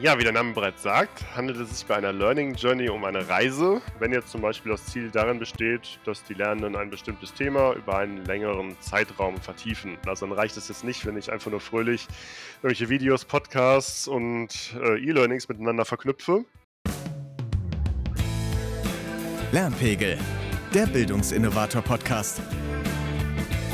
[0.00, 3.28] Ja, wie der Name bereits sagt, handelt es sich bei einer Learning Journey um eine
[3.28, 3.82] Reise.
[3.98, 7.98] Wenn jetzt zum Beispiel das Ziel darin besteht, dass die Lernenden ein bestimmtes Thema über
[7.98, 9.98] einen längeren Zeitraum vertiefen.
[10.06, 12.08] Also dann reicht es jetzt nicht, wenn ich einfach nur fröhlich
[12.62, 16.46] irgendwelche Videos, Podcasts und äh, E-Learnings miteinander verknüpfe.
[19.52, 20.18] Lernpegel,
[20.72, 22.40] der Bildungsinnovator-Podcast.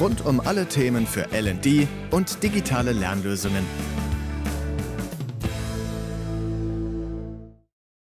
[0.00, 3.64] Rund um alle Themen für LD und digitale Lernlösungen.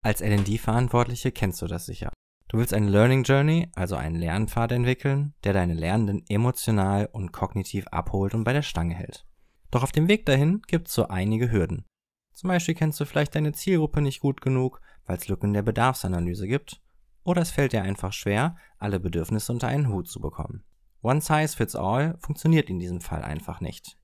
[0.02, 2.12] Als LD-Verantwortliche kennst du das sicher.
[2.48, 7.86] Du willst eine Learning Journey, also einen Lernpfad entwickeln, der deine Lernenden emotional und kognitiv
[7.88, 9.26] abholt und bei der Stange hält.
[9.72, 11.86] Doch auf dem Weg dahin gibt's so einige Hürden.
[12.34, 16.48] Zum Beispiel kennst du vielleicht deine Zielgruppe nicht gut genug, weil es Lücken der Bedarfsanalyse
[16.48, 16.82] gibt,
[17.26, 20.64] oder es fällt dir einfach schwer, alle Bedürfnisse unter einen Hut zu bekommen.
[21.02, 23.99] One Size Fits All funktioniert in diesem Fall einfach nicht.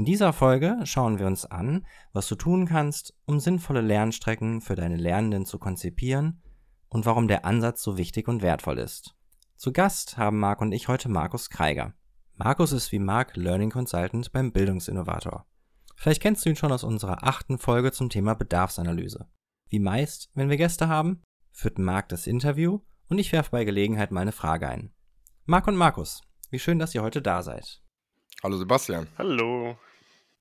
[0.00, 4.74] In dieser Folge schauen wir uns an, was du tun kannst, um sinnvolle Lernstrecken für
[4.74, 6.40] deine Lernenden zu konzipieren
[6.88, 9.14] und warum der Ansatz so wichtig und wertvoll ist.
[9.56, 11.92] Zu Gast haben Marc und ich heute Markus Kreiger.
[12.34, 15.44] Markus ist wie Marc Learning Consultant beim Bildungsinnovator.
[15.96, 19.28] Vielleicht kennst du ihn schon aus unserer achten Folge zum Thema Bedarfsanalyse.
[19.68, 24.12] Wie meist, wenn wir Gäste haben, führt Marc das Interview und ich werfe bei Gelegenheit
[24.12, 24.94] meine Frage ein.
[25.44, 27.82] Marc und Markus, wie schön, dass ihr heute da seid.
[28.42, 29.06] Hallo Sebastian.
[29.18, 29.76] Hallo.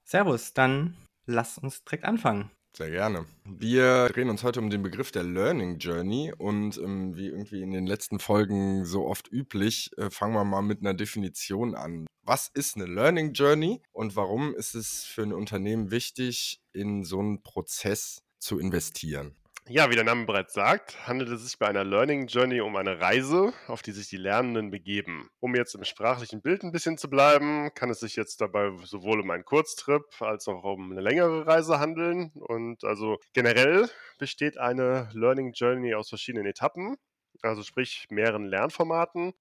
[0.09, 2.49] Servus, dann lass uns direkt anfangen.
[2.75, 3.27] Sehr gerne.
[3.45, 7.69] Wir drehen uns heute um den Begriff der Learning Journey und ähm, wie irgendwie in
[7.69, 12.07] den letzten Folgen so oft üblich, äh, fangen wir mal mit einer Definition an.
[12.23, 17.19] Was ist eine Learning Journey und warum ist es für ein Unternehmen wichtig, in so
[17.19, 19.35] einen Prozess zu investieren?
[19.71, 22.99] Ja, wie der Name bereits sagt, handelt es sich bei einer Learning Journey um eine
[22.99, 25.29] Reise, auf die sich die Lernenden begeben.
[25.39, 29.21] Um jetzt im sprachlichen Bild ein bisschen zu bleiben, kann es sich jetzt dabei sowohl
[29.21, 32.31] um einen Kurztrip als auch um eine längere Reise handeln.
[32.33, 36.97] Und also generell besteht eine Learning Journey aus verschiedenen Etappen,
[37.43, 39.35] also sprich mehreren Lernformaten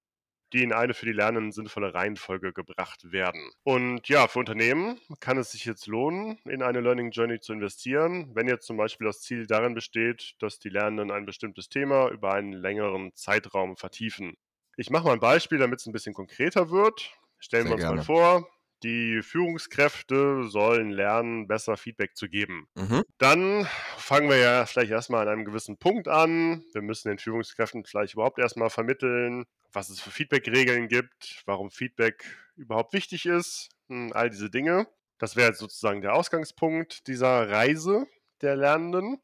[0.53, 3.51] die in eine für die Lernenden sinnvolle Reihenfolge gebracht werden.
[3.63, 8.31] Und ja, für Unternehmen kann es sich jetzt lohnen, in eine Learning Journey zu investieren,
[8.35, 12.33] wenn jetzt zum Beispiel das Ziel darin besteht, dass die Lernenden ein bestimmtes Thema über
[12.33, 14.35] einen längeren Zeitraum vertiefen.
[14.77, 17.11] Ich mache mal ein Beispiel, damit es ein bisschen konkreter wird.
[17.37, 17.97] Stellen Sehr wir uns gerne.
[17.97, 18.49] mal vor,
[18.83, 22.67] die Führungskräfte sollen lernen, besser Feedback zu geben.
[22.75, 23.03] Mhm.
[23.17, 23.67] Dann
[23.97, 26.63] fangen wir ja vielleicht erstmal an einem gewissen Punkt an.
[26.73, 32.25] Wir müssen den Führungskräften vielleicht überhaupt erstmal vermitteln, was es für Feedback-Regeln gibt, warum Feedback
[32.55, 34.87] überhaupt wichtig ist, hm, all diese Dinge.
[35.17, 38.07] Das wäre jetzt sozusagen der Ausgangspunkt dieser Reise
[38.41, 39.17] der Lernenden.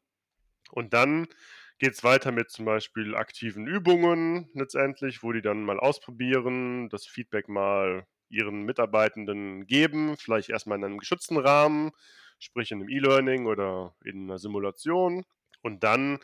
[0.70, 1.26] Und dann
[1.78, 7.06] geht es weiter mit zum Beispiel aktiven Übungen letztendlich, wo die dann mal ausprobieren, das
[7.06, 11.92] Feedback mal ihren Mitarbeitenden geben, vielleicht erstmal in einem geschützten Rahmen,
[12.38, 15.24] sprich in einem E-Learning oder in einer Simulation.
[15.62, 16.18] Und dann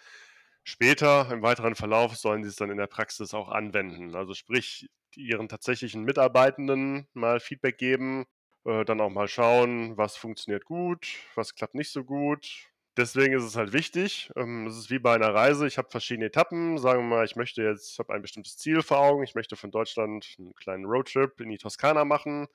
[0.65, 4.15] später im weiteren Verlauf sollen sie es dann in der Praxis auch anwenden.
[4.15, 8.27] Also sprich, ihren tatsächlichen Mitarbeitenden mal Feedback geben,
[8.65, 13.45] äh, dann auch mal schauen, was funktioniert gut, was klappt nicht so gut, Deswegen ist
[13.45, 14.31] es halt wichtig.
[14.37, 15.67] Ähm, es ist wie bei einer Reise.
[15.67, 16.77] Ich habe verschiedene Etappen.
[16.79, 19.23] Sagen wir mal, ich möchte jetzt, ich habe ein bestimmtes Ziel vor Augen.
[19.23, 22.49] Ich möchte von Deutschland einen kleinen Roadtrip in die Toskana machen.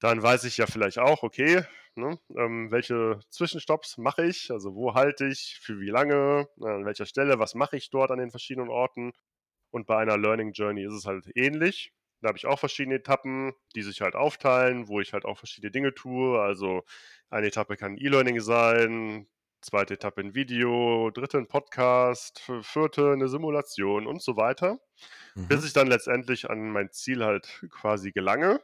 [0.00, 1.62] Dann weiß ich ja vielleicht auch, okay,
[1.94, 4.50] ne, ähm, welche Zwischenstopps mache ich?
[4.50, 8.18] Also wo halte ich, für wie lange, an welcher Stelle, was mache ich dort an
[8.18, 9.12] den verschiedenen Orten?
[9.70, 11.92] Und bei einer Learning Journey ist es halt ähnlich.
[12.22, 15.70] Da habe ich auch verschiedene Etappen, die sich halt aufteilen, wo ich halt auch verschiedene
[15.70, 16.40] Dinge tue.
[16.40, 16.84] Also
[17.30, 19.26] eine Etappe kann E-Learning sein,
[19.60, 24.78] zweite Etappe ein Video, dritte ein Podcast, vierte eine Simulation und so weiter,
[25.34, 25.48] mhm.
[25.48, 28.60] bis ich dann letztendlich an mein Ziel halt quasi gelange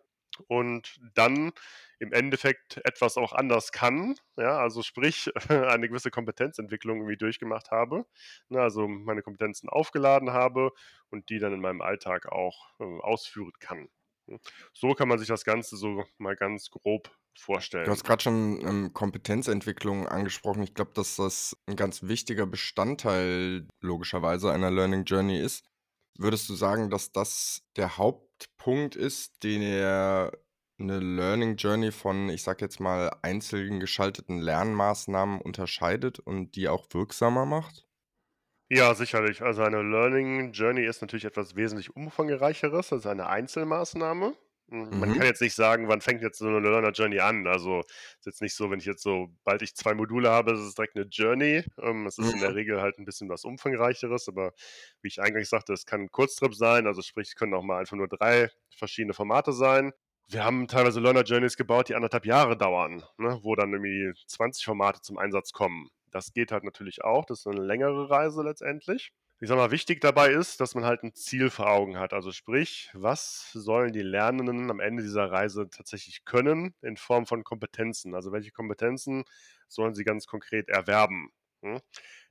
[0.49, 1.53] und dann
[1.99, 8.07] im Endeffekt etwas auch anders kann, ja, also sprich eine gewisse Kompetenzentwicklung irgendwie durchgemacht habe,
[8.49, 10.73] ne, also meine Kompetenzen aufgeladen habe
[11.11, 13.89] und die dann in meinem Alltag auch äh, ausführen kann.
[14.73, 17.85] So kann man sich das Ganze so mal ganz grob vorstellen.
[17.85, 20.63] Du hast gerade schon ähm, Kompetenzentwicklung angesprochen.
[20.63, 25.65] Ich glaube, dass das ein ganz wichtiger Bestandteil logischerweise einer Learning Journey ist.
[26.19, 30.33] Würdest du sagen, dass das der Hauptpunkt ist, den er
[30.79, 36.87] eine Learning Journey von, ich sag jetzt mal, einzeln geschalteten Lernmaßnahmen unterscheidet und die auch
[36.93, 37.87] wirksamer macht?
[38.75, 39.43] Ja, sicherlich.
[39.43, 44.35] Also eine Learning Journey ist natürlich etwas wesentlich umfangreicheres als eine Einzelmaßnahme.
[44.71, 45.15] Hm, man Mhm.
[45.15, 47.47] kann jetzt nicht sagen, wann fängt jetzt so eine Learner Journey an.
[47.47, 50.61] Also ist jetzt nicht so, wenn ich jetzt so, bald ich zwei Module habe, ist
[50.61, 51.65] es direkt eine Journey.
[51.83, 52.57] Ähm, es ist in der mhm.
[52.57, 54.53] Regel halt ein bisschen was umfangreicheres, aber
[55.03, 57.79] wie ich eingangs sagte, es kann ein Kurztrip sein, also sprich, es können auch mal
[57.79, 59.93] einfach nur drei verschiedene Formate sein.
[60.29, 64.65] Wir haben teilweise Learner Journeys gebaut, die anderthalb Jahre dauern, ne, wo dann irgendwie 20
[64.65, 65.91] Formate zum Einsatz kommen.
[66.13, 67.25] Das geht halt natürlich auch.
[67.25, 69.13] Das ist eine längere Reise letztendlich.
[69.41, 72.13] Ich sag mal, wichtig dabei ist, dass man halt ein Ziel vor Augen hat.
[72.13, 77.43] Also sprich, was sollen die Lernenden am Ende dieser Reise tatsächlich können in Form von
[77.43, 78.15] Kompetenzen?
[78.15, 79.25] Also welche Kompetenzen
[79.67, 81.33] sollen sie ganz konkret erwerben?
[81.63, 81.81] Hm?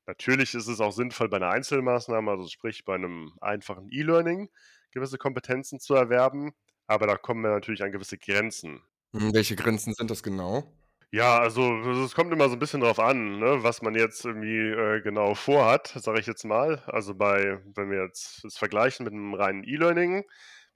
[0.06, 4.50] Natürlich ist es auch sinnvoll bei einer Einzelmaßnahme, also sprich bei einem einfachen E-Learning,
[4.92, 6.54] gewisse Kompetenzen zu erwerben,
[6.88, 8.82] aber da kommen wir natürlich an gewisse Grenzen.
[9.14, 10.74] Hm, welche Grenzen sind das genau?
[11.14, 11.64] Ja, also
[12.06, 15.36] es kommt immer so ein bisschen drauf an, ne, was man jetzt irgendwie äh, genau
[15.36, 16.82] vorhat, sage ich jetzt mal.
[16.88, 20.24] Also bei, wenn wir jetzt das vergleichen mit einem reinen E-Learning,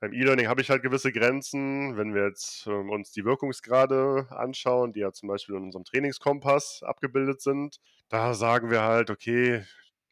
[0.01, 1.95] beim E-Learning habe ich halt gewisse Grenzen.
[1.95, 6.83] Wenn wir jetzt ähm, uns die Wirkungsgrade anschauen, die ja zum Beispiel in unserem Trainingskompass
[6.83, 7.79] abgebildet sind,
[8.09, 9.63] da sagen wir halt, okay,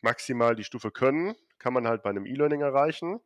[0.02, 3.10] maximal die Stufe können, kann man halt bei einem E-Learning erreichen.
[3.12, 3.20] Mhm.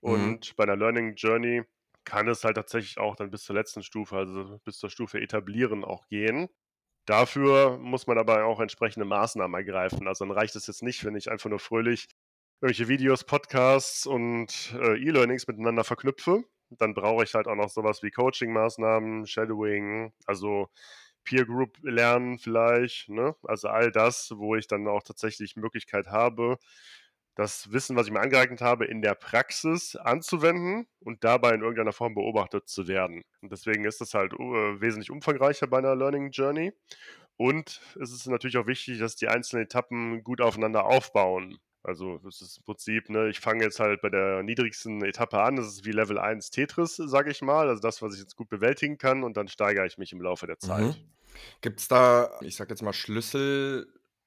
[0.00, 1.62] Und bei einer Learning Journey
[2.04, 5.84] kann es halt tatsächlich auch dann bis zur letzten Stufe, also bis zur Stufe etablieren
[5.84, 6.48] auch gehen.
[7.06, 10.06] Dafür muss man aber auch entsprechende Maßnahmen ergreifen.
[10.06, 12.08] Also dann reicht es jetzt nicht, wenn ich einfach nur fröhlich
[12.60, 16.44] irgendwelche Videos, Podcasts und äh, E-Learnings miteinander verknüpfe.
[16.70, 20.68] Dann brauche ich halt auch noch sowas wie Coaching-Maßnahmen, Shadowing, also
[21.24, 23.08] Peer Group lernen vielleicht.
[23.08, 23.34] Ne?
[23.44, 26.58] Also all das, wo ich dann auch tatsächlich Möglichkeit habe,
[27.40, 31.94] das Wissen, was ich mir angeeignet habe, in der Praxis anzuwenden und dabei in irgendeiner
[31.94, 33.22] Form beobachtet zu werden.
[33.40, 36.72] Und deswegen ist das halt uh, wesentlich umfangreicher bei einer Learning Journey.
[37.38, 41.58] Und es ist natürlich auch wichtig, dass die einzelnen Etappen gut aufeinander aufbauen.
[41.82, 45.56] Also das ist im Prinzip, ne, ich fange jetzt halt bei der niedrigsten Etappe an,
[45.56, 48.50] das ist wie Level 1 Tetris, sage ich mal, also das, was ich jetzt gut
[48.50, 50.84] bewältigen kann und dann steigere ich mich im Laufe der Zeit.
[50.84, 50.94] Mhm.
[51.62, 52.92] Gibt es da, ich sage jetzt mal,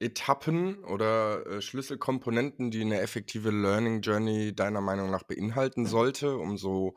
[0.04, 6.58] Schlüsseletappen oder äh, Schlüsselkomponenten, die eine effektive Learning Journey deiner Meinung nach beinhalten sollte, um
[6.58, 6.96] so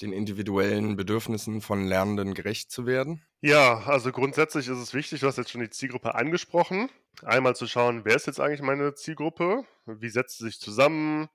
[0.00, 3.24] den individuellen Bedürfnissen von Lernenden gerecht zu werden?
[3.40, 6.88] Ja, also grundsätzlich ist es wichtig, du hast jetzt schon die Zielgruppe angesprochen.
[7.24, 9.64] Einmal zu schauen, wer ist jetzt eigentlich meine Zielgruppe?
[9.86, 11.28] Wie setzt sie sich zusammen?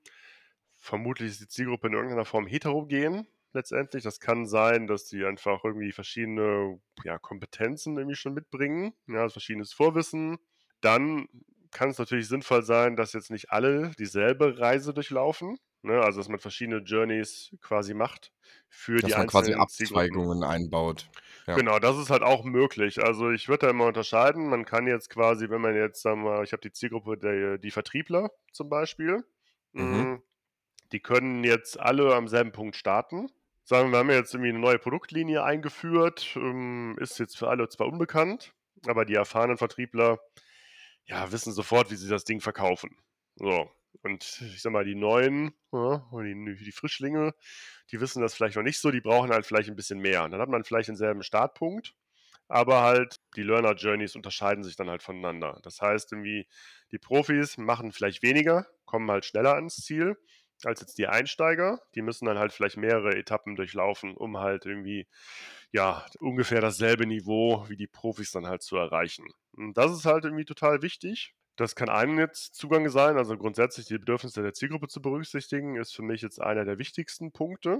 [0.77, 4.03] Vermutlich ist die Zielgruppe in irgendeiner Form heterogen letztendlich.
[4.03, 9.33] Das kann sein, dass die einfach irgendwie verschiedene ja, Kompetenzen irgendwie schon mitbringen, ja, also
[9.33, 10.39] verschiedenes Vorwissen.
[10.83, 11.27] Dann
[11.71, 15.57] kann es natürlich sinnvoll sein, dass jetzt nicht alle dieselbe Reise durchlaufen.
[15.81, 16.01] Ne?
[16.01, 18.31] Also dass man verschiedene Journeys quasi macht
[18.69, 19.97] für dass die man quasi einzelnen Zielgruppen.
[19.97, 21.09] Abzweigungen einbaut.
[21.47, 21.55] Ja.
[21.55, 23.03] Genau, das ist halt auch möglich.
[23.03, 24.49] Also ich würde da immer unterscheiden.
[24.49, 27.71] Man kann jetzt quasi, wenn man jetzt, sagen wir, ich habe die Zielgruppe der die
[27.71, 29.23] Vertriebler zum Beispiel,
[29.73, 29.83] Mhm.
[30.13, 30.23] mm,
[30.91, 33.27] die können jetzt alle am selben Punkt starten.
[33.63, 37.67] Sagen wir, wir haben jetzt irgendwie eine neue Produktlinie eingeführt, ähm, ist jetzt für alle
[37.69, 38.53] zwar unbekannt,
[38.87, 40.19] aber die erfahrenen Vertriebler
[41.05, 42.97] ja, wissen sofort, wie sie das Ding verkaufen.
[43.35, 43.69] So.
[44.01, 47.33] Und ich sag mal, die neuen, ja, die, die Frischlinge,
[47.91, 50.23] die wissen das vielleicht noch nicht so, die brauchen halt vielleicht ein bisschen mehr.
[50.23, 51.93] Und dann hat man vielleicht denselben Startpunkt,
[52.47, 55.59] aber halt die Learner Journeys unterscheiden sich dann halt voneinander.
[55.63, 56.47] Das heißt, irgendwie
[56.91, 60.17] die Profis machen vielleicht weniger, kommen halt schneller ans Ziel
[60.65, 61.81] als jetzt die Einsteiger.
[61.95, 65.07] Die müssen dann halt vielleicht mehrere Etappen durchlaufen, um halt irgendwie
[65.71, 69.25] ja ungefähr dasselbe Niveau wie die Profis dann halt zu erreichen.
[69.53, 71.33] Und das ist halt irgendwie total wichtig.
[71.55, 75.95] Das kann einem jetzt Zugang sein, also grundsätzlich die Bedürfnisse der Zielgruppe zu berücksichtigen, ist
[75.95, 77.79] für mich jetzt einer der wichtigsten Punkte.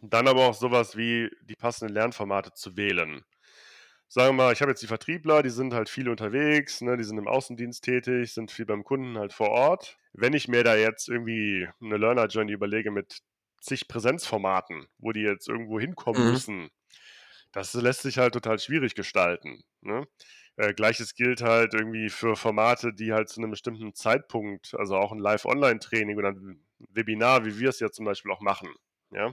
[0.00, 3.24] Dann aber auch sowas wie die passenden Lernformate zu wählen.
[4.08, 7.04] Sagen wir mal, ich habe jetzt die Vertriebler, die sind halt viel unterwegs, ne, die
[7.04, 9.98] sind im Außendienst tätig, sind viel beim Kunden halt vor Ort.
[10.12, 13.20] Wenn ich mir da jetzt irgendwie eine Learner Journey überlege mit
[13.60, 16.30] zig Präsenzformaten, wo die jetzt irgendwo hinkommen Mhm.
[16.30, 16.70] müssen,
[17.52, 19.62] das lässt sich halt total schwierig gestalten.
[19.80, 20.06] Ne?
[20.58, 25.12] Äh, Gleiches gilt halt irgendwie für Formate, die halt zu einem bestimmten Zeitpunkt, also auch
[25.12, 28.68] ein Live-Online-Training oder ein Webinar, wie wir es ja zum Beispiel auch machen,
[29.12, 29.32] ja,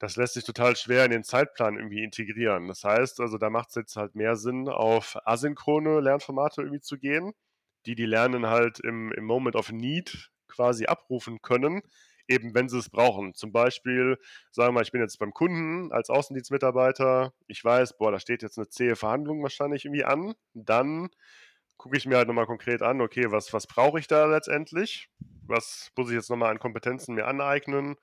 [0.00, 2.66] das lässt sich total schwer in den Zeitplan irgendwie integrieren.
[2.66, 6.98] Das heißt, also da macht es jetzt halt mehr Sinn, auf asynchrone Lernformate irgendwie zu
[6.98, 7.32] gehen,
[7.86, 11.80] die die Lernenden halt im, im Moment of Need quasi abrufen können,
[12.28, 13.34] eben wenn sie es brauchen.
[13.34, 14.18] Zum Beispiel,
[14.50, 18.42] sagen wir mal, ich bin jetzt beim Kunden als Außendienstmitarbeiter, ich weiß, boah, da steht
[18.42, 21.10] jetzt eine zähe Verhandlung wahrscheinlich irgendwie an, dann
[21.76, 25.10] gucke ich mir halt nochmal konkret an, okay, was, was brauche ich da letztendlich?
[25.46, 27.96] Was muss ich jetzt nochmal an Kompetenzen mir aneignen,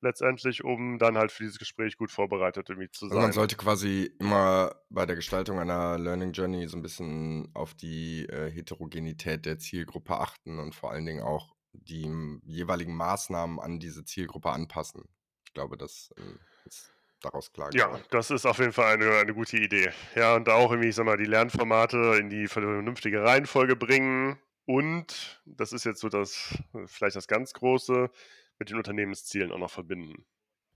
[0.00, 3.32] letztendlich, um dann halt für dieses Gespräch gut vorbereitet irgendwie zu Also man sein.
[3.32, 8.50] sollte quasi immer bei der Gestaltung einer Learning Journey so ein bisschen auf die äh,
[8.50, 14.50] Heterogenität der Zielgruppe achten und vor allen Dingen auch die jeweiligen Maßnahmen an diese Zielgruppe
[14.50, 15.08] anpassen.
[15.46, 18.04] Ich glaube, das ähm, ist daraus klar Ja, geworden.
[18.10, 19.90] das ist auf jeden Fall eine, eine gute Idee.
[20.14, 24.38] Ja, und auch irgendwie, ich sag mal, die Lernformate in die vernünftige Reihenfolge bringen.
[24.66, 26.54] Und das ist jetzt so das,
[26.86, 28.10] vielleicht das ganz Große,
[28.58, 30.24] mit den Unternehmenszielen auch noch verbinden.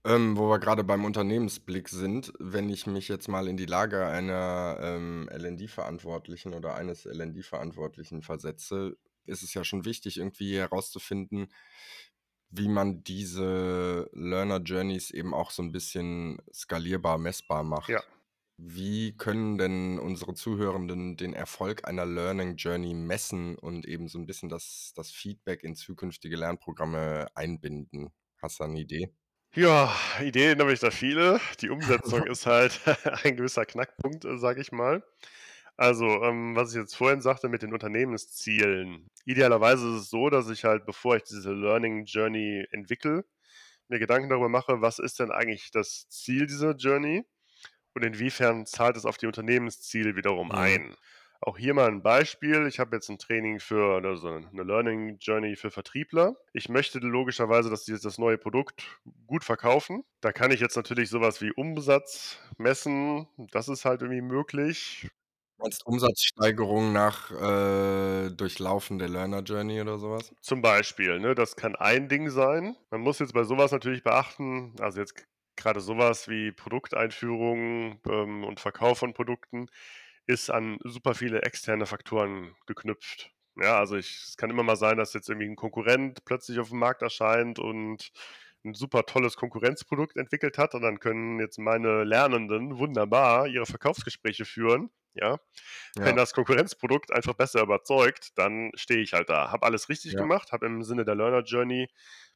[0.05, 4.07] Ähm, wo wir gerade beim Unternehmensblick sind, wenn ich mich jetzt mal in die Lage
[4.07, 8.97] einer, ähm, L&D-Verantwortlichen oder eines L&D-Verantwortlichen versetze,
[9.31, 11.49] ist es ja schon wichtig, irgendwie herauszufinden,
[12.51, 17.93] wie man diese Learner Journeys eben auch so ein bisschen skalierbar, messbar macht.
[17.93, 18.03] Ja.
[18.59, 24.27] Wie können denn unsere Zuhörenden den Erfolg einer Learning Journey messen und eben so ein
[24.27, 28.11] bisschen das das Feedback in zukünftige Lernprogramme einbinden?
[28.43, 29.15] Hast du da 'ne Idee?
[29.55, 31.41] Ja, Ideen habe ich da viele.
[31.61, 32.81] Die Umsetzung ist halt
[33.25, 35.03] ein gewisser Knackpunkt, äh, sage ich mal.
[35.77, 39.09] Also, ähm, was ich jetzt vorhin sagte mit den Unternehmenszielen.
[39.25, 43.25] Idealerweise ist es so, dass ich halt, bevor ich diese Learning Journey entwickle,
[43.89, 47.25] mir Gedanken darüber mache, was ist denn eigentlich das Ziel dieser Journey
[47.95, 50.95] und inwiefern zahlt es auf die Unternehmensziele wiederum ein.
[51.43, 52.67] Auch hier mal ein Beispiel.
[52.67, 56.37] Ich habe jetzt ein Training für also eine Learning Journey für Vertriebler.
[56.53, 60.05] Ich möchte logischerweise, dass die das neue Produkt gut verkaufen.
[60.21, 63.27] Da kann ich jetzt natürlich sowas wie Umsatz messen.
[63.53, 65.09] Das ist halt irgendwie möglich.
[65.61, 70.33] Meinst Umsatzsteigerung nach, äh, Durchlaufen Learner Journey oder sowas?
[70.43, 71.35] Zum Beispiel, ne?
[71.35, 72.77] Das kann ein Ding sein.
[72.91, 75.27] Man muss jetzt bei sowas natürlich beachten, also jetzt
[75.57, 79.67] gerade sowas wie Produkteinführung, ähm, und Verkauf von Produkten
[80.27, 83.33] ist an super viele externe Faktoren geknüpft.
[83.57, 86.71] Ja, also ich es kann immer mal sein, dass jetzt irgendwie ein Konkurrent plötzlich auf
[86.71, 88.11] dem Markt erscheint und
[88.65, 94.45] ein super tolles Konkurrenzprodukt entwickelt hat und dann können jetzt meine Lernenden wunderbar ihre Verkaufsgespräche
[94.45, 95.39] führen, ja?
[96.03, 96.17] Wenn Ja.
[96.17, 99.51] das Konkurrenzprodukt einfach besser überzeugt, dann stehe ich halt da.
[99.51, 100.17] Habe alles richtig Ja.
[100.17, 101.89] gemacht, habe im Sinne der Learner Journey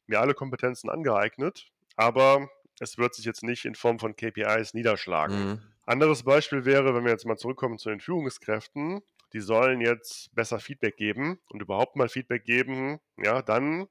[0.07, 5.47] mir alle Kompetenzen angeeignet, aber es wird sich jetzt nicht in Form von KPIs niederschlagen.
[5.47, 5.75] Mhm.
[5.85, 9.01] Anderes Beispiel wäre, wenn wir jetzt mal zurückkommen zu den Führungskräften,
[9.33, 13.87] die sollen jetzt besser Feedback geben und überhaupt mal Feedback geben, ja, dann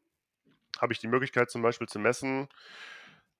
[0.80, 2.48] habe ich die Möglichkeit zum Beispiel zu messen,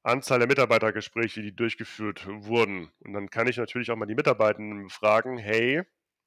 [0.04, 2.92] Anzahl der Mitarbeitergespräche, die durchgeführt wurden.
[3.00, 5.82] Und dann kann ich natürlich auch mal die Mitarbeitenden fragen, hey,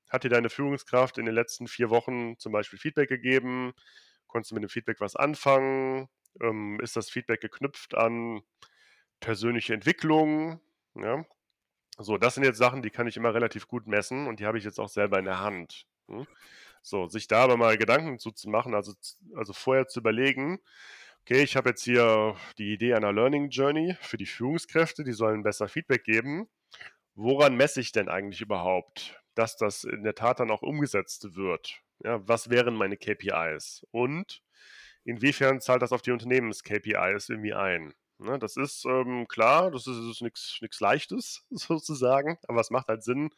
[0.09, 3.73] hat dir deine Führungskraft in den letzten vier Wochen zum Beispiel Feedback gegeben?
[4.25, 6.09] Konntest du mit dem Feedback was anfangen?
[6.41, 8.41] Ähm, ist das Feedback geknüpft an
[9.19, 10.59] persönliche Entwicklung?
[10.95, 11.23] Ja?
[11.99, 14.57] So, das sind jetzt Sachen, die kann ich immer relativ gut messen und die habe
[14.57, 15.85] ich jetzt auch selber in der Hand.
[16.07, 16.25] Hm?
[16.81, 18.93] So, sich da aber mal Gedanken zu, machen, also,
[19.35, 20.59] also vorher zu überlegen,
[21.27, 25.43] okay, ich habe jetzt hier die Idee einer Learning Journey für die Führungskräfte, die sollen
[25.43, 26.47] besser Feedback geben.
[27.15, 31.81] Woran messe ich denn eigentlich überhaupt, dass das in der Tat dann auch umgesetzt wird?
[32.01, 33.85] Ja, was wären meine KPIs?
[33.91, 34.41] Und
[35.03, 37.93] inwiefern zahlt das auf die Unternehmens-KPIs irgendwie ein?
[38.19, 43.03] Ne, das ist ähm, klar, das ist, ist nichts Leichtes sozusagen, aber es macht halt
[43.03, 43.31] Sinn,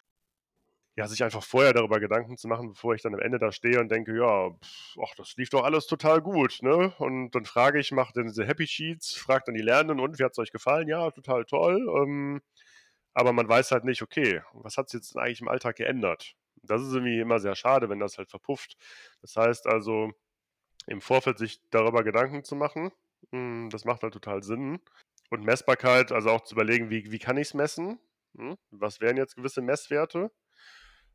[0.96, 3.80] ja, sich einfach vorher darüber Gedanken zu machen, bevor ich dann am Ende da stehe
[3.80, 6.94] und denke, ja, pf, ach, das lief doch alles total gut, ne?
[7.00, 10.24] Und dann frage ich, mache dann diese Happy Sheets, frage dann die Lernenden, und wie
[10.24, 10.88] hat es euch gefallen?
[10.90, 11.88] Ja, total toll.
[12.02, 12.42] Ähm,
[13.14, 16.36] aber man weiß halt nicht, okay, was hat sich jetzt eigentlich im Alltag geändert?
[16.64, 18.76] Das ist irgendwie immer sehr schade, wenn das halt verpufft.
[19.22, 20.12] Das heißt also,
[20.88, 22.92] im Vorfeld sich darüber Gedanken zu machen,
[23.32, 24.80] mh, das macht halt total Sinn.
[25.30, 28.00] Und Messbarkeit, also auch zu überlegen, wie, wie kann ich es messen?
[28.38, 28.58] Hm?
[28.72, 30.32] Was wären jetzt gewisse Messwerte?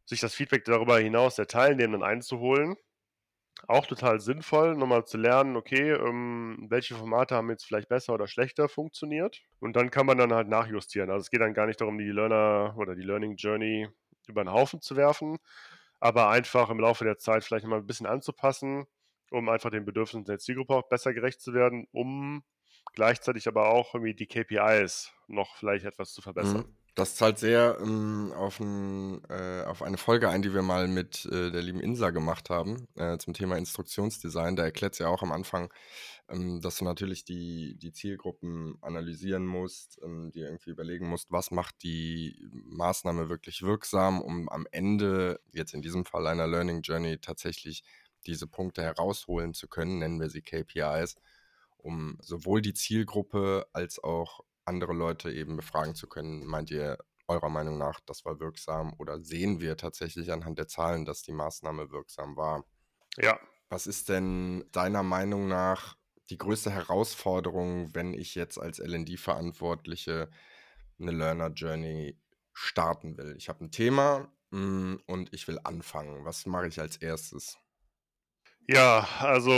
[0.06, 2.76] Sich das Feedback darüber hinaus der Teilnehmenden einzuholen.
[3.66, 8.26] Auch total sinnvoll, nochmal zu lernen, okay, ähm, welche Formate haben jetzt vielleicht besser oder
[8.26, 9.40] schlechter funktioniert.
[9.60, 11.10] Und dann kann man dann halt nachjustieren.
[11.10, 13.88] Also es geht dann gar nicht darum, die Learner oder die Learning Journey
[14.26, 15.38] über den Haufen zu werfen,
[16.00, 18.86] aber einfach im Laufe der Zeit vielleicht nochmal ein bisschen anzupassen,
[19.30, 22.44] um einfach den Bedürfnissen der Zielgruppe auch besser gerecht zu werden, um
[22.94, 26.64] gleichzeitig aber auch irgendwie die KPIs noch vielleicht etwas zu verbessern.
[26.66, 26.83] Mhm.
[26.94, 31.24] Das zahlt sehr ähm, auf, ein, äh, auf eine Folge ein, die wir mal mit
[31.26, 34.54] äh, der lieben Insa gemacht haben, äh, zum Thema Instruktionsdesign.
[34.54, 35.72] Da erklärt sie ja auch am Anfang,
[36.28, 41.50] ähm, dass du natürlich die, die Zielgruppen analysieren musst, ähm, dir irgendwie überlegen musst, was
[41.50, 47.18] macht die Maßnahme wirklich wirksam, um am Ende, jetzt in diesem Fall einer Learning Journey,
[47.18, 47.82] tatsächlich
[48.24, 51.16] diese Punkte herausholen zu können, nennen wir sie KPIs,
[51.76, 56.44] um sowohl die Zielgruppe als auch andere Leute eben befragen zu können.
[56.46, 61.04] Meint ihr eurer Meinung nach, das war wirksam oder sehen wir tatsächlich anhand der Zahlen,
[61.04, 62.64] dass die Maßnahme wirksam war?
[63.16, 63.38] Ja,
[63.70, 65.96] Was ist denn deiner Meinung nach
[66.30, 70.30] die größte Herausforderung, wenn ich jetzt als LD-Verantwortliche
[70.98, 72.18] eine Learner Journey
[72.52, 73.34] starten will?
[73.36, 76.24] Ich habe ein Thema mm, und ich will anfangen.
[76.24, 77.58] Was mache ich als erstes?
[78.66, 79.50] Ja, also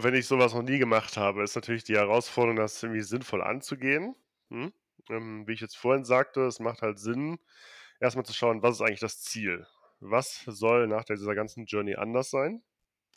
[0.00, 4.14] wenn ich sowas noch nie gemacht habe, ist natürlich die Herausforderung, das irgendwie sinnvoll anzugehen.
[4.50, 4.72] Hm?
[5.10, 7.38] Ähm, wie ich jetzt vorhin sagte, es macht halt Sinn,
[8.00, 9.66] erstmal zu schauen, was ist eigentlich das Ziel?
[10.00, 12.62] Was soll nach dieser ganzen Journey anders sein?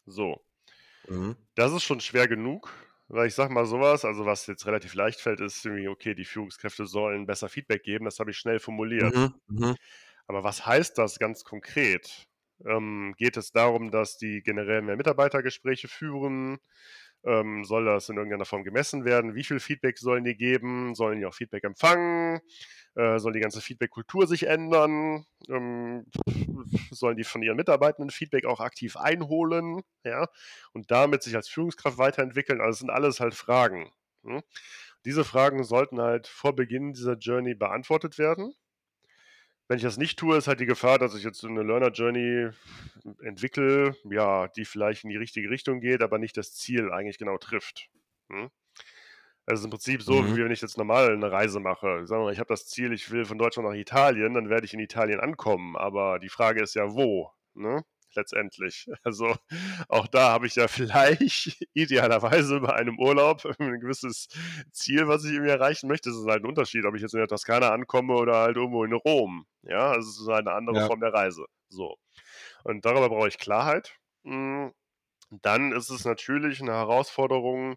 [0.05, 0.45] So,
[1.09, 1.47] Mhm.
[1.55, 2.73] das ist schon schwer genug,
[3.07, 6.25] weil ich sag mal sowas, also was jetzt relativ leicht fällt, ist irgendwie, okay, die
[6.25, 9.15] Führungskräfte sollen besser Feedback geben, das habe ich schnell formuliert.
[9.15, 9.75] Mhm, mhm.
[10.27, 12.27] Aber was heißt das ganz konkret?
[12.65, 16.57] Ähm, geht es darum, dass die generell mehr Mitarbeitergespräche führen?
[17.27, 19.35] Ähm, soll das in irgendeiner Form gemessen werden?
[19.35, 20.95] Wie viel Feedback sollen die geben?
[20.95, 22.39] Sollen die auch Feedback empfangen?
[22.95, 25.25] Äh, soll die ganze Feedback-Kultur sich ändern?
[25.49, 26.05] Ähm,
[26.91, 29.81] sollen die von ihren Mitarbeitenden Feedback auch aktiv einholen?
[30.05, 30.29] Ja,
[30.71, 32.61] und damit sich als Führungskraft weiterentwickeln?
[32.61, 33.91] Also, das sind alles halt Fragen.
[34.23, 34.41] Hm?
[35.03, 38.53] Diese Fragen sollten halt vor Beginn dieser Journey beantwortet werden.
[39.67, 42.49] Wenn ich das nicht tue, ist halt die Gefahr, dass ich jetzt eine Learner Journey
[43.21, 47.37] entwickle, ja, die vielleicht in die richtige Richtung geht, aber nicht das Ziel eigentlich genau
[47.37, 47.89] trifft.
[48.29, 48.49] Hm?
[49.45, 50.35] Also im Prinzip so, Mhm.
[50.35, 52.05] wie wenn ich jetzt normal eine Reise mache.
[52.05, 54.65] Sagen wir mal, ich habe das Ziel, ich will von Deutschland nach Italien, dann werde
[54.65, 55.75] ich in Italien ankommen.
[55.77, 57.31] Aber die Frage ist ja, wo?
[57.53, 57.83] Ne?
[58.15, 58.87] Letztendlich.
[59.03, 59.35] Also
[59.89, 64.27] auch da habe ich ja vielleicht idealerweise bei einem Urlaub ein gewisses
[64.71, 66.09] Ziel, was ich irgendwie erreichen möchte.
[66.09, 68.83] Es ist halt ein Unterschied, ob ich jetzt in der Toskana ankomme oder halt irgendwo
[68.83, 69.45] in Rom.
[69.63, 70.87] Ja, also es ist halt eine andere Ja.
[70.87, 71.45] Form der Reise.
[71.69, 71.97] So.
[72.63, 73.95] Und darüber brauche ich Klarheit.
[74.23, 74.67] Mm,
[75.31, 77.75] Dann ist es natürlich eine Herausforderung,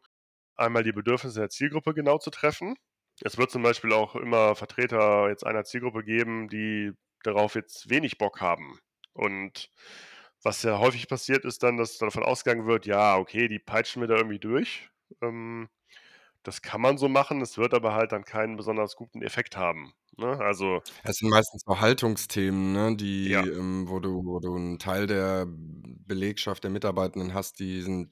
[0.56, 2.76] einmal die Bedürfnisse der Zielgruppe genau zu treffen.
[3.22, 6.92] Es wird zum Beispiel auch immer Vertreter jetzt einer Zielgruppe geben, die
[7.24, 8.78] darauf jetzt wenig Bock haben.
[9.12, 9.68] Und
[10.42, 14.08] was ja häufig passiert, ist dann, dass davon ausgegangen wird, ja, okay, die peitschen wir
[14.08, 14.90] da irgendwie durch.
[15.22, 15.68] Ähm,
[16.44, 19.94] das kann man so machen, es wird aber halt dann keinen besonders guten Effekt haben.
[20.18, 20.38] Ne?
[20.40, 24.78] Also, Es sind meistens so Haltungsthemen, ne, die, ja, ähm, wo du wo du 'n
[24.78, 28.10] Teil der Belegschaft der Mitarbeitenden hast, die sind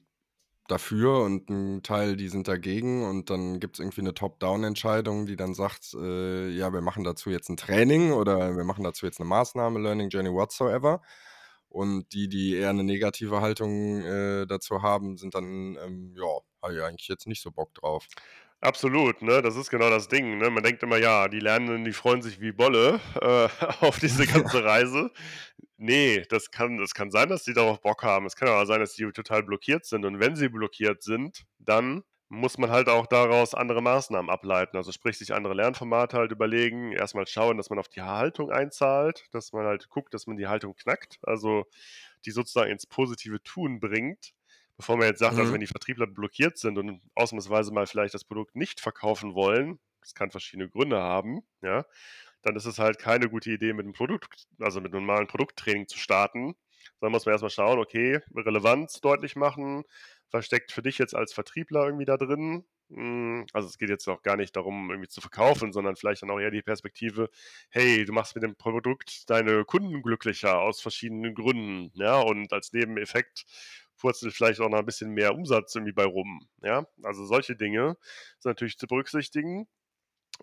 [0.67, 5.53] dafür und 'n Teil, die sind dagegen und dann gibt's irgendwie 'ne Top-Down-Entscheidung, die dann
[5.55, 9.25] sagt, äh: „Ja, wir machen dazu jetzt 'n Training oder wir machen dazu jetzt 'ne
[9.27, 11.01] Maßnahme, Learning Journey whatsoever.“
[11.69, 16.25] Und die, die eher 'ne negative Haltung, äh, dazu haben, sind dann, ähm: „Ja,
[16.63, 18.09] habe ich eigentlich jetzt nicht so Bock drauf.“
[18.61, 19.41] Absolut, ne?
[19.41, 20.49] Das ist genau das Ding, ne?
[20.49, 23.47] Man denkt immer, ja, die Lernenden, die freuen sich wie Bolle, äh,
[23.85, 25.11] auf diese ganze Reise.
[25.77, 28.25] Ne, das kann das kann sein, dass die darauf Bock haben.
[28.25, 32.03] Es kann aber sein, dass die total blockiert sind und wenn sie blockiert sind, dann
[32.29, 34.77] muss man halt auch daraus andere Maßnahmen ableiten.
[34.77, 36.91] Also, sprich, sich andere Lernformate halt überlegen.
[36.93, 40.37] Erst mal schauen, dass man auf die Haltung einzahlt, dass man halt guckt, dass man
[40.37, 41.65] die Haltung knackt, also
[42.25, 44.33] die sozusagen ins positive Tun bringt.
[44.77, 45.55] Bevor man jetzt sagt, also Mhm.
[45.55, 50.13] wenn die Vertriebler blockiert sind und ausnahmsweise mal vielleicht das Produkt nicht verkaufen wollen, das
[50.15, 51.85] kann verschiedene Gründe haben, ja,
[52.41, 55.97] dann ist es halt keine gute Idee, mit 'nem Produkt also mit normalen Produkttraining zu
[55.97, 56.55] starten.
[57.01, 59.83] Da muss man erst mal schauen, okay, Relevanz deutlich machen.
[60.31, 62.65] Was steckt für dich jetzt als Vertriebler irgendwie da drin?
[62.89, 66.31] Hm, also es geht jetzt auch gar nicht darum, irgendwie zu verkaufen, sondern vielleicht dann
[66.31, 67.29] auch eher die Perspektive:
[67.69, 72.19] „Hey, du machst mit dem Produkt deine Kunden glücklicher aus verschiedenen Gründen“, ja?
[72.19, 73.45] Und als Nebeneffekt
[73.97, 76.85] purzelt vielleicht auch noch 'n bisschen mehr Umsatz irgendwie bei rum, ja?
[77.03, 77.97] Also solche Dinge
[78.39, 79.67] sind natürlich zu berücksichtigen.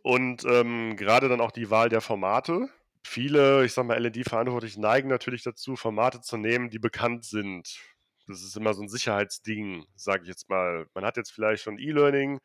[0.03, 2.68] Und, ähm, grade dann auch die Wahl der Formate.
[3.05, 7.81] Viele, ich sage mal, L&D-Verantwortliche neigen natürlich dazu, Formate zu nehmen, die bekannt sind.
[8.28, 10.86] Das ist immer so 'n Sicherheitsding, sage ich jetzt mal.
[10.94, 12.40] Man hat jetzt vielleicht schon E-Learning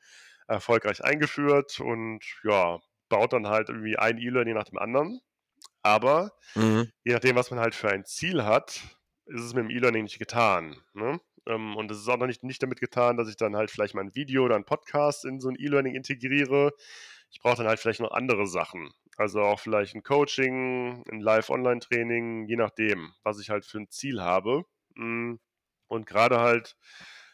[0.47, 5.21] erfolgreich eingeführt und, ja, baut dann halt irgendwie ein E-Learning nach dem anderen.
[5.83, 6.91] Aber Mhm.
[7.05, 8.81] je nachdem, was man halt für ein Ziel hat,
[9.27, 11.19] ist es mit dem E-Learning nicht getan, ne?
[11.47, 13.95] Ähm, und es ist auch noch nicht nicht damit getan, dass ich dann halt vielleicht
[13.95, 16.73] mal 'n Video oder 'n Podcast in so 'n E-Learning integriere.
[17.31, 18.91] Ich brauche dann halt vielleicht noch andere Sachen.
[19.17, 24.21] Also auch vielleicht 'n Coaching, 'n Live-Online-Training, je nachdem, was ich halt für 'n Ziel
[24.23, 24.63] habe.
[24.97, 25.39] Hm,
[25.91, 26.77] und grade halt,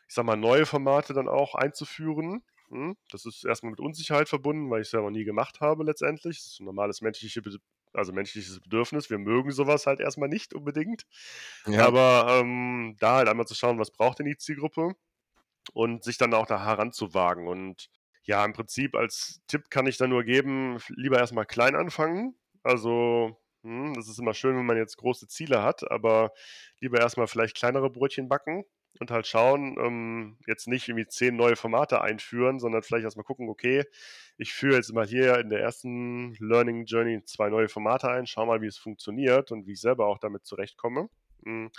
[0.10, 4.30] ich sage mal, neue Formate dann auch einzuführen, hm, das ist erst mal mit Unsicherheit
[4.30, 6.38] verbunden, weil ich's ja noch nie gemacht habe letztendlich.
[6.40, 7.42] Das ist 'n normales menschliche
[7.94, 9.10] also menschliches Bedürfnis.
[9.10, 11.06] Wir mögen so was halt erst mal nicht unbedingt.
[11.66, 11.88] Ja.
[11.88, 14.94] Aber, ähm, da halt einmal zu schauen, was braucht denn die Zielgruppe
[15.74, 17.48] und sich dann auch da heranzuwagen.
[17.48, 17.90] Und
[18.24, 22.36] ja, im Prinzip als Tipp kann ich da nur geben, lieber erst mal klein anfangen.
[22.64, 23.38] Also,
[23.96, 26.32] das ist immer schön, wenn man jetzt große Ziele hat, aber
[26.80, 28.64] lieber erst mal vielleicht kleinere Brötchen backen
[29.00, 33.24] und halt schauen, ähm, jetzt nicht irgendwie 10 neue Formate einführen, sondern vielleicht erst mal
[33.24, 33.84] gucken: „Okay,
[34.38, 38.46] ich führe jetzt mal hier in der ersten Learning Journey 2 neue Formate ein, schau
[38.46, 41.10] mal, wie es funktioniert und wie ich selber auch damit zurechtkomme.“
[41.46, 41.72] Hm,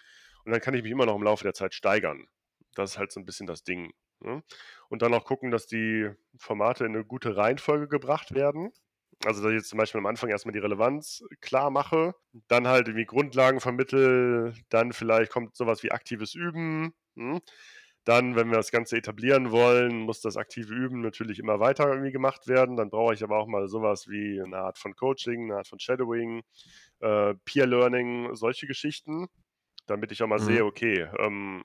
[0.45, 2.27] und dann kann ich mich immer noch im Laufe der Zeit steigern.
[2.75, 4.43] Das ist halt so 'n bisschen das Ding, ne?
[4.89, 8.73] Und dann auch gucken, dass die Formate in 'ne gute Reihenfolge gebracht werden.
[9.25, 12.15] Also, dass ich jetzt zum Beispiel am Anfang erst mal die Relevanz klar mache,
[12.47, 17.41] dann halt irgendwie Grundlagen vermittle, dann vielleicht kommt so was wie aktives Üben, hm?
[18.05, 22.13] Dann, wenn wir das Ganze etablieren wollen, muss das aktive Üben natürlich immer weiter irgendwie
[22.13, 22.77] gemacht werden.
[22.77, 25.69] Dann brauche ich aber auch mal so was wie 'ne Art von Coaching, 'ne Art
[25.69, 26.43] von Shadowing,
[27.01, 29.29] äh, Peer Learning, solche Geschichten,
[29.87, 30.41] damit ich auch mal Mhm.
[30.41, 31.65] sehe, okay, ähm,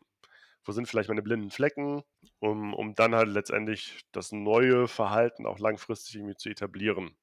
[0.65, 2.03] wo sind vielleicht meine blinden Flecken,
[2.39, 7.15] um, um dann halt letztendlich das neue Verhalten auch langfristig irgendwie zu etablieren.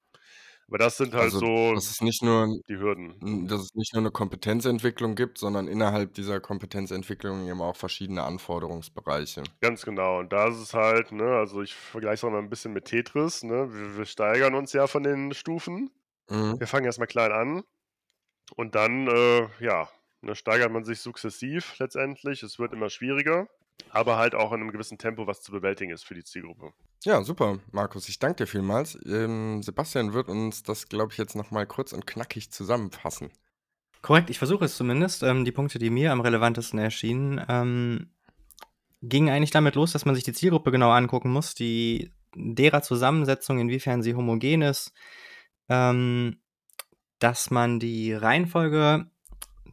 [0.70, 3.20] Aber das sind halt Also, so dass es nicht nur die Hürden.
[3.20, 9.50] dass es nicht nur 'ne Kompetenzentwicklung gibt, sondern innerhalb dieser Kompetenzentwicklung eben auch verschiedene Anforderungsbereiche.
[9.60, 10.18] Ganz genau.
[10.20, 12.86] Und da ist es halt, ne, also ich vergleiche es auch mal ein bisschen mit
[12.86, 13.72] Tetris, ne?
[13.72, 15.90] Wir, wir steigern uns ja von den Stufen.
[16.30, 16.60] Mhm.
[16.60, 17.62] Wir fangen erstmal klein an
[18.56, 19.88] und dann, äh, ja,
[20.22, 22.42] ne, steigert man sich sukzessiv letztendlich.
[22.42, 23.48] Es wird immer schwieriger,
[23.90, 26.72] aber halt auch in einem gewissen Tempo, was zu bewältigen ist für die Zielgruppe.
[27.04, 28.08] Ja, super, Markus.
[28.08, 28.98] Ich danke dir vielmals.
[29.06, 33.30] Ähm, Sebastian wird uns das, glaube ich, jetzt noch mal kurz und knackig zusammenfassen.
[34.02, 35.22] Korrekt, ich versuche es zumindest.
[35.22, 38.10] Ähm, die Punkte, die mir am relevantesten erschienen, ähm,
[39.02, 43.58] gingen eigentlich damit los, dass man sich die Zielgruppe genau angucken muss, die derer Zusammensetzung,
[43.58, 44.92] inwiefern sie homogen ist,
[45.68, 46.40] ähm,
[47.18, 49.10] dass man die Reihenfolge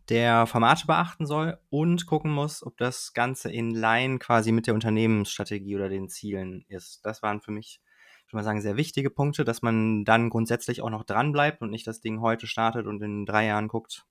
[0.09, 4.73] der Formate beachten soll und gucken muss, ob das Ganze in Line quasi mit der
[4.73, 7.05] Unternehmensstrategie oder den Zielen ist.
[7.05, 7.81] Das waren für mich,
[8.25, 11.61] ich würde mal sagen, sehr wichtige Punkte, dass man dann grundsätzlich auch noch dran bleibt
[11.61, 14.05] und nicht das Ding heute startet und in drei Jahren guckt,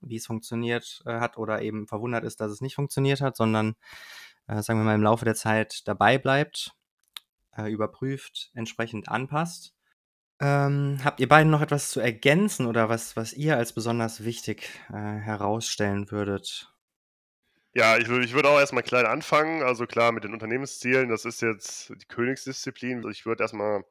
[0.00, 3.76] wie es funktioniert äh, hat oder eben verwundert ist, dass es nicht funktioniert hat, sondern
[4.46, 6.72] äh, sagen wir mal im Laufe der Zeit dabei bleibt,
[7.56, 9.74] äh, überprüft, entsprechend anpasst.
[10.40, 14.68] Ähm, habt ihr beiden noch etwas zu ergänzen oder was, was ihr als besonders wichtig
[14.90, 16.72] äh, herausstellen würdet?
[17.74, 19.62] Ja, ich, würd- ich würde auch erstmal klein anfangen.
[19.62, 23.06] Also klar, mit den Unternehmenszielen, das ist jetzt die Königsdisziplin.
[23.10, 23.84] Ich würde erstmal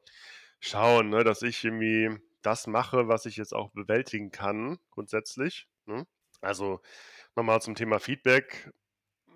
[0.60, 2.10] schauen, ne, dass ich irgendwie
[2.42, 5.68] das mache, was ich jetzt auch bewältigen kann, grundsätzlich.
[5.86, 6.06] Ne?
[6.40, 6.80] Also
[7.36, 8.70] nochmal zum Thema Feedback.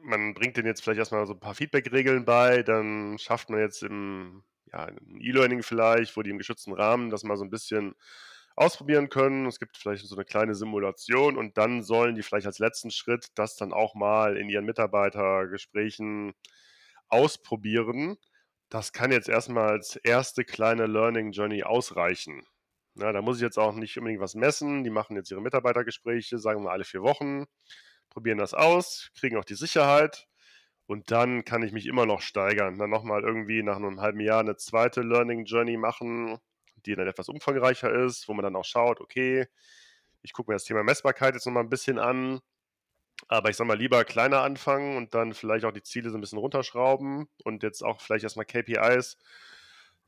[0.03, 3.83] Man bringt denen jetzt vielleicht erstmal so ein paar Feedback-Regeln bei, dann schafft man jetzt
[3.83, 7.95] im ja, im E-Learning vielleicht, wo die im geschützten Rahmen das mal so ein bisschen
[8.57, 9.47] ausprobieren können.
[9.47, 13.29] Es gibt vielleicht so eine kleine Simulation und dann sollen die vielleicht als letzten Schritt
[13.37, 16.35] das dann auch mal in ihren Mitarbeitergesprächen
[17.09, 18.17] ausprobieren.
[18.69, 22.47] Das kann jetzt erstmal als erste kleine Learning Journey ausreichen.
[22.95, 24.85] Na, da muss ich jetzt auch nicht unbedingt was messen.
[24.85, 27.47] Die machen jetzt ihre Mitarbeitergespräche, sagen wir alle vier Wochen,
[28.11, 30.28] probieren das aus, kriegen auch die Sicherheit
[30.89, 32.79] und dann kann ich mich immer noch steigern.
[32.79, 36.39] Dann nochmal irgendwie nach einem halben Jahr eine zweite Learning Journey machen,
[36.87, 39.47] die dann etwas umfangreicher ist, wo man dann auch schaut, okay,
[40.23, 42.41] ich gucke mir das Thema Messbarkeit jetzt nochmal ein bisschen an.
[43.29, 46.23] Aber ich sag mal, lieber kleiner anfangen und dann vielleicht auch die Ziele so ein
[46.23, 49.19] bisschen runterschrauben und jetzt auch vielleicht erstmal KPIs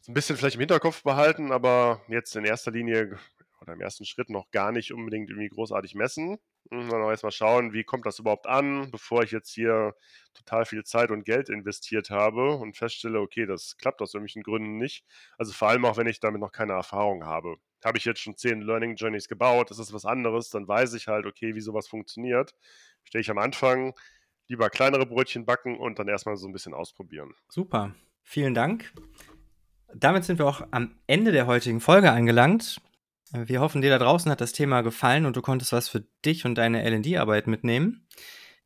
[0.00, 3.18] so ein bisschen vielleicht im Hinterkopf behalten, aber jetzt in erster Linie
[3.60, 6.38] oder im ersten Schritt noch gar nicht unbedingt irgendwie großartig messen.
[6.70, 9.94] Sondern auch erstmal schauen, wie kommt das überhaupt an, bevor ich jetzt hier
[10.34, 14.76] total viel Zeit und Geld investiert habe und feststelle, okay, das klappt aus irgendwelchen Gründen
[14.76, 15.04] nicht.
[15.36, 17.56] Also vor allem auch, wenn ich damit noch keine Erfahrung habe.
[17.84, 21.08] Habe ich jetzt schon zehn Learning Journeys gebaut, das ist was anderes, dann weiß ich
[21.08, 22.54] halt, okay, wie sowas funktioniert.
[23.04, 23.94] Stehe ich am Anfang,
[24.48, 27.34] lieber kleinere Brötchen backen und dann erstmal so ein bisschen ausprobieren.
[27.48, 28.92] Super, vielen Dank.
[29.94, 32.80] Damit sind wir auch am Ende der heutigen Folge angelangt.
[33.32, 36.44] Wir hoffen, dir da draußen hat das Thema gefallen und du konntest was für dich
[36.44, 38.06] und deine LD-Arbeit mitnehmen.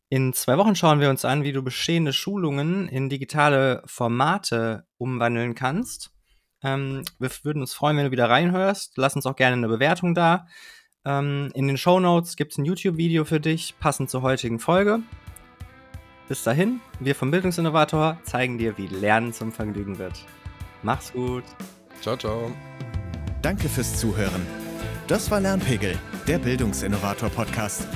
[0.08, 5.54] In zwei Wochen schauen wir uns an, wie du bestehende Schulungen in digitale Formate umwandeln
[5.54, 6.12] kannst.
[6.62, 8.96] Ähm, wir würden uns freuen, wenn du wieder reinhörst.
[8.96, 10.46] Lass uns auch gerne eine Bewertung da.
[11.04, 15.00] Ähm, in den Show Notes gibt es ein YouTube-Video für dich, passend zur heutigen Folge.
[16.28, 20.24] Bis dahin, wir vom Bildungsinnovator zeigen dir, wie Lernen zum Vergnügen wird.
[20.82, 21.44] Mach's gut.
[22.00, 22.50] Ciao, ciao.
[23.44, 24.44] Danke fürs Zuhören.
[25.06, 27.86] Das war Lernpegel, der Bildungsinnovator-Podcast.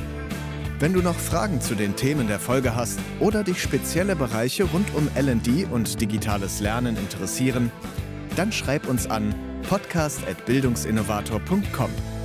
[0.78, 4.94] Wenn du noch Fragen zu den Themen der Folge hast oder dich spezielle Bereiche rund
[4.94, 7.72] um LD und digitales Lernen interessieren,
[8.36, 9.34] dann schreib uns an
[9.66, 12.17] podcast.bildungsinnovator.com.